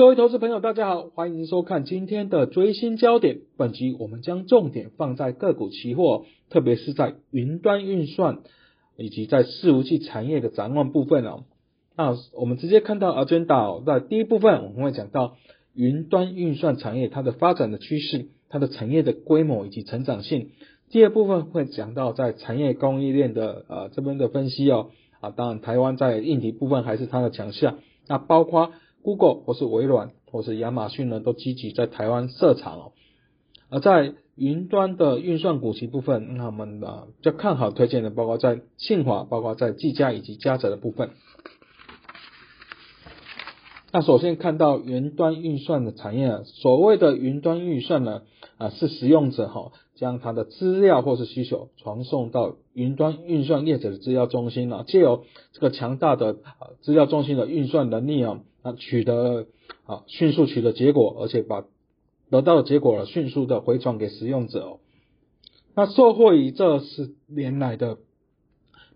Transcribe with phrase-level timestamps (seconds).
[0.00, 3.40] 各位投资朋友，大家好，欢迎收看今天的追星焦点。
[3.58, 8.38] 本集我们将重点放在个股期货，特别是在云端运算
[8.96, 11.44] 以及在伺服器产业的展望部分哦。
[11.98, 15.36] 那我们直接看到 agenda 在第一部分，我们会讲到
[15.74, 20.52] 云端运算产业它的发展的趋势、它的产业的规模以及成长性。
[20.88, 24.92] 第二部分会讲到在产业供应链的呃这边的分析哦。
[25.20, 28.70] 啊，当然台湾在硬体部分还是它的强项，那包括。
[29.02, 32.92] Google 或是微软或是亚马逊呢，都积极在台湾设厂哦。
[33.68, 41.10] 而在云端的运算股息部分，那我们啊较看好推荐的，包括在信华，包括在技嘉以及嘉泽的部分。
[43.92, 48.22] 那首先看到云端运算的产业，所谓的云端运算呢，
[48.56, 58.40] 啊是使用者哈将他的资料或是需求传送到云端运算业者的资料中心啊，借由这个强大的啊资料中心的运算能力啊。
[58.62, 59.46] 那取得
[59.86, 61.64] 啊，迅速取得结果，而且把
[62.30, 64.78] 得到的结果了迅速的回传给使用者。
[65.74, 67.98] 那受惠于这十年来的，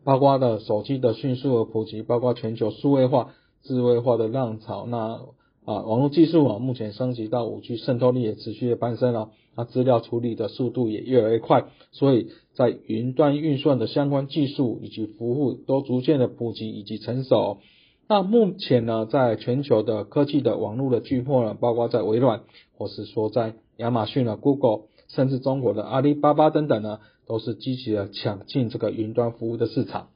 [0.04, 5.20] 包括的手机的迅速的普及，包括全球数位化、智慧化的浪潮，那
[5.64, 17.60] 啊，网络技术啊，目前升级到五 G，渗透率也持续的攀升了，那资料处理的速度也越来越快，所以在云端运算的相关技术以及服务都逐渐的普及以及成熟。
[18.06, 22.42] 那目前呢，在全球的科技的网络的巨破呢，包括在微软，
[22.76, 30.08] 或是说在亚马逊啊、Google，甚至中国的阿里巴巴等等呢，都是积极的抢进这个云端服务的市场。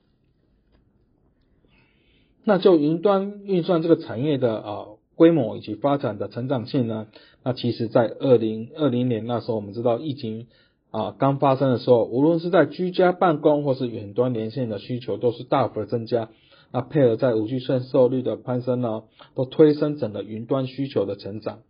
[2.44, 7.06] 那就云端运算这个产业的啊规模以及发展的成长性呢，
[7.42, 10.46] 那其实在二零二零年那时候，我们知道疫情
[10.90, 16.28] 啊刚发生的时候，无论是在居家办公或是远端连线的需求，都是大幅的增加。
[16.72, 21.60] 那配合在五 G 渗透率的攀升呢，都推升整个云端需求的成长。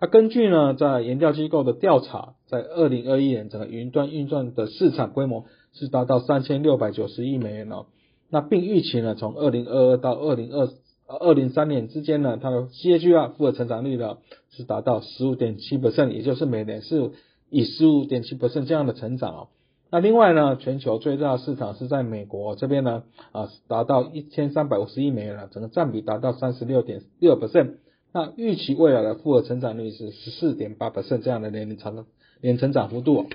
[0.00, 7.86] 那根据呢，在研调机构的调查，在二零二一年，整个云端运算的市场规模是达到三千六百九十亿美元哦。
[8.30, 10.68] 那并预期呢，从二零二二到二零二
[11.06, 14.18] 二零三年之间呢，它的 CAGR 复合成长率呢
[14.50, 17.10] 是达到十五点七 percent，也就是每年是
[17.50, 19.48] 以十五点七 percent 这样的成长哦。
[19.90, 27.76] 那另外呢，全球最大市场是在美国这边呢，啊，达到一千三百五十亿美元了，整个占比达到三十六点六 percent。
[28.12, 32.04] 那预期未来的复合成长率是十四点八 percent 这样的年龄长
[32.42, 33.28] 年成长幅度。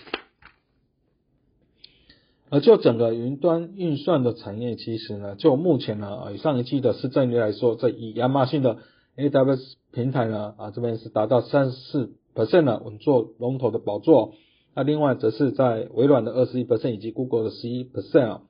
[2.51, 8.77] 而就整个云端运算的产业，其实呢，就目前呢，以上一季的市占率来说，这以亚马逊的
[9.17, 14.35] AWS 平台呢，啊，这边是达到三十四 percent 的稳坐龙头的宝座。
[14.75, 18.41] 那另外则是在微软的二十一 percent 以及 Google 的十一 percent 啊，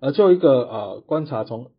[0.00, 1.70] 而就一个呃观察从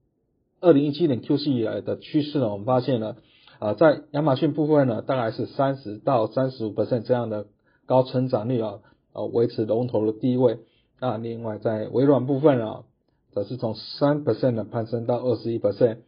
[0.60, 3.16] 二零一七年 Q 四以来的趋势呢，我们发现呢，
[3.60, 7.48] 啊在亚马逊部分呢，大概是三十到三十五 percent 这样的
[7.86, 8.80] 高成长率啊，
[9.14, 10.60] 呃维持龙头的地位。
[11.00, 12.84] 那另外在微软部分啊，
[13.32, 16.00] 则是从三 percent 的攀升到二十一 percent。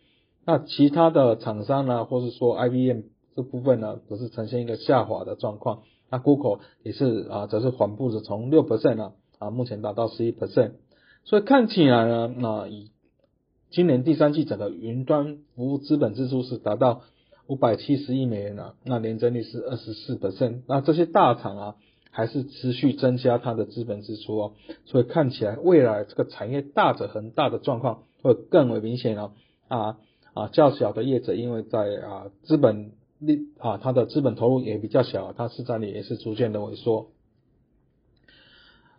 [0.45, 3.03] 那其他的厂商呢，或是说 IBM
[3.35, 5.83] 这部分呢，则是呈现一个下滑的状况。
[6.13, 10.73] 那 Google 也是啊，则是缓步的从六 percent 呢啊，目前达到十一 percent，
[11.23, 12.91] 所以看起来呢，那以
[13.71, 17.01] 今年第三季整个云端服务资本支出是达到
[17.47, 21.75] 五百七十亿美元了，那年增率是二十四 percent，那这些大厂啊
[22.11, 24.53] 还是持续增加它的资本支出哦，
[24.85, 29.33] 所以看起来未来这个产业大者恒大的状况会更为明显了
[29.67, 29.97] 啊
[30.35, 32.91] 啊较小的业者因为在啊资本。
[33.25, 37.07] 利啊，它的资本投入也比较小，它市占率也是逐渐的萎缩。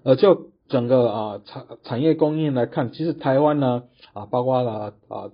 [0.03, 5.31] 呃，就整个啊产产业供应来看，其实台湾呢啊，包括了啊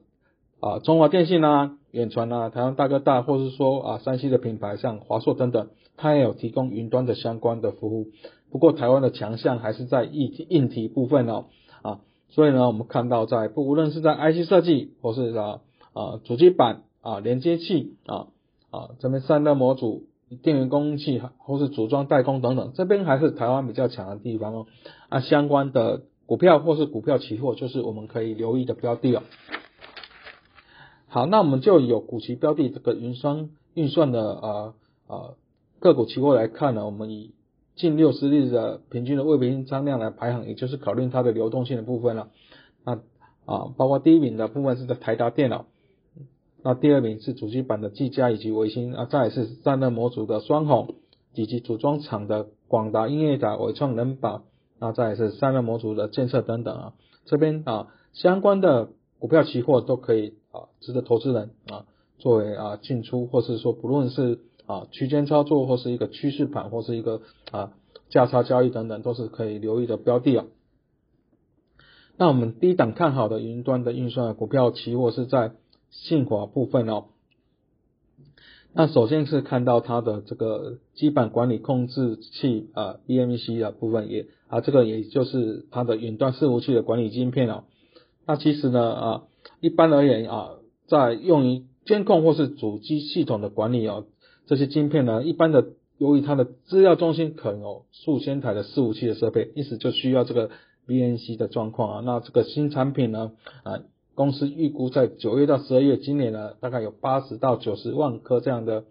[0.61, 8.09] 啊中华电信啊、远传啊、台湾大哥大，或是说啊山西的品牌像华硕等等，它也有提供云端的相关的服务。
[8.51, 11.47] 不过台湾的强项还是在硬硬体部分哦
[11.83, 15.61] 啊，所以呢，我们看到在不无论是在 IC 设计，或是啊
[15.93, 18.29] 啊主机板啊连接器啊。
[18.71, 20.05] 啊，这边散热模组、
[20.43, 24.67] 电源供应器，或是组装代工等等，这边还是台湾比较强的地方哦。
[25.09, 29.23] 啊，相关的股票或是股票期货，就是我们可以留意的标的哦。
[31.09, 34.75] 好，那我们就有股期标的这个云商运算的呃
[35.09, 35.35] 呃
[35.81, 37.35] 个股期货来看呢，我们以
[37.75, 42.29] 近六十日的平均的未平仓量来排行，也就是考虑它的流动性的部分了。
[42.85, 43.01] 那
[43.47, 45.67] 啊，包括第一名的部分是在台达电脑。
[46.63, 50.95] 那第二名是主机板的技嘉以及维新啊，再是散热模组的双红，
[51.35, 54.43] 以及组装厂的广达、英业达、伟创、人保，
[54.79, 56.93] 那再是散热模组的建设等等啊，
[57.25, 61.87] 这边啊相关的股票期货都可以啊，值得投资人啊
[62.19, 67.73] 作为啊进出，或是说不论是啊区间操作，或是一个趋势盘，或是一个啊
[68.11, 70.45] 价差交易等等，都是可以留意的标的啊。
[72.19, 75.53] 那我们低档看好的云端的运算股票期货是在
[75.91, 77.05] 信华部分哦。
[78.73, 87.65] 那首先是看到它的这个基板管理控制器啊 EMC 的部分也啊这个也就是它的云端伺服器的管理晶片哦。
[88.27, 89.23] 那其实呢啊
[89.61, 90.51] 一般而言啊
[90.87, 94.07] 在用于监控或是主机系统的管理哦
[94.47, 100.51] 这些晶片呢一般的由于它的资料中心可能有数千台的伺服器的设备，因此就需要这个
[100.87, 102.03] BNC 的状况啊。
[102.07, 103.33] 那这个新产品呢
[103.65, 103.81] 啊。
[104.21, 108.85] 公司预估在九月到十二月，今年呢大概有八十到九十万颗这样的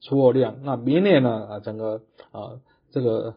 [0.00, 0.58] 出货量。
[0.62, 2.60] 那明年呢啊整个啊
[2.92, 3.34] 这个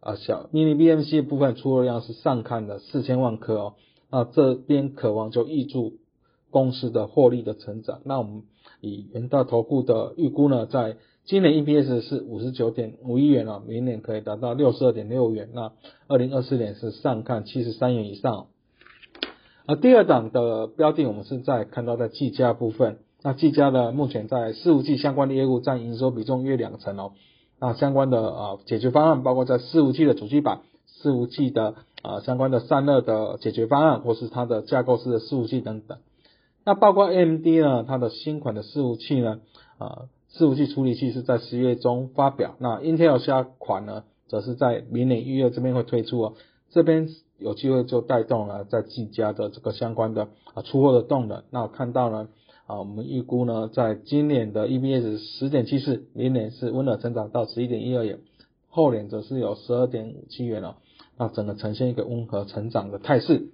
[0.00, 3.74] 啊小 mini BMC 部分出货量是上看的四千万颗哦。
[4.10, 5.94] 那这边渴望就预祝
[6.50, 8.02] 公司的获利的成长。
[8.04, 8.42] 那我们
[8.82, 15.48] 以元大投顾的预估呢，在今年 EPS 是五十九点五亿元哦，明年可以达到六十二点六元。
[15.54, 15.72] 那
[16.06, 18.48] 二零二四年是上看七十三元以上。
[19.66, 22.98] 而第二档的标的，我们是在看到在技嘉部分。
[23.22, 27.12] 那技嘉呢，目前在四五 G 相关的业务占营收比重约两成哦。
[27.60, 35.98] 那相关的啊解决方案，包括在四五 G 的主机板、四五 G 的啊相关的散热的解决方案，或是它的架构式的四五 G 等等。
[36.64, 39.38] 那包括 AMD 呢，它的新款的四五器呢，
[39.78, 42.56] 啊四五 G 处理器是在十月中发表。
[42.58, 46.34] 那 Intel 下款呢，则是在明年一月这边会推出哦。
[46.72, 47.08] 这边
[47.38, 51.44] 有机会就带动了在技嘉的这个相关的啊出货的动能。
[51.50, 52.28] 那我看到呢
[52.66, 58.20] 啊，我们预估呢，在今年的 EPS 十点七四，明年是温和成长到十一点一二元，
[58.70, 60.76] 后年则是有十二点五七元哦。
[61.18, 63.50] 那整个呈现一个温和成长的态势。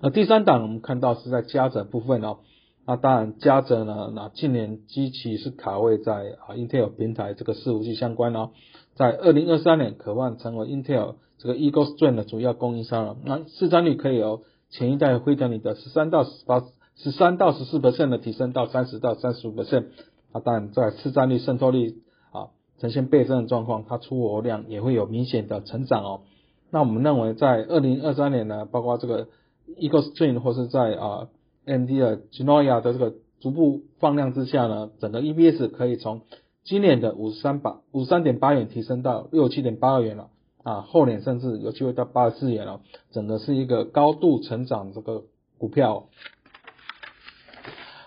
[0.00, 2.38] 那第三档我们看到是在嘉泽部分哦。
[2.86, 8.50] 那当然嘉泽呢，那近年机器是卡位在啊 Intel 平台这个伺服器相关哦，
[8.94, 11.14] 在二零二三年渴望成为 Intel。
[11.42, 16.62] 这个 Eagle Strain 的主要供应商了，那市占率可以由前一代辉达里的十三到十八、
[16.94, 19.86] 十三到十四 percent 的提升到三十到三十五 percent，
[20.30, 21.96] 啊，当然在市占率渗透率
[22.30, 26.20] 啊呈现倍增的状况，它出货量也会有明显的成长哦。
[26.70, 29.26] 那我们认为在二零二三年呢，包括这个
[29.76, 31.26] Eagle Strain 或是在啊
[31.66, 36.20] MD 的 Genoa 的这个逐步放量之下呢，整个 EPS 可以从
[36.62, 40.28] 今年的五十三八五十三点八元提升到六七点八二元了。
[40.62, 42.80] 啊，后年甚至有机会到八十四元了，
[43.10, 45.24] 整个是一个高度成长这个
[45.58, 46.08] 股票。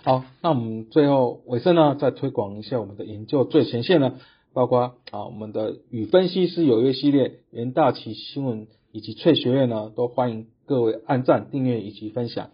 [0.04, 4.19] 好，那我们最后尾声呢，再推广一下我们的研究最前线呢，
[4.54, 12.52] 包括啊我们的与分析师有约系列、元大旗新闻以及翠学院呢，都欢迎各位按赞、订阅以及分享。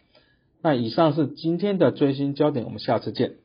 [0.61, 3.40] 那以上是今天的最新焦点，我们下次见。